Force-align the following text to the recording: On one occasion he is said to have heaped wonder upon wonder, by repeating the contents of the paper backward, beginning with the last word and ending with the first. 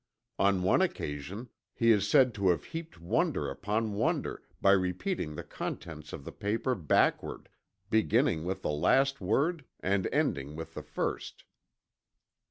On 0.39 0.63
one 0.63 0.81
occasion 0.81 1.49
he 1.75 1.91
is 1.91 2.09
said 2.09 2.33
to 2.33 2.49
have 2.49 2.63
heaped 2.63 2.99
wonder 2.99 3.51
upon 3.51 3.93
wonder, 3.93 4.41
by 4.59 4.71
repeating 4.71 5.35
the 5.35 5.43
contents 5.43 6.11
of 6.11 6.25
the 6.25 6.31
paper 6.31 6.73
backward, 6.73 7.49
beginning 7.91 8.43
with 8.43 8.63
the 8.63 8.71
last 8.71 9.21
word 9.21 9.63
and 9.79 10.09
ending 10.11 10.55
with 10.55 10.73
the 10.73 10.81
first. 10.81 11.43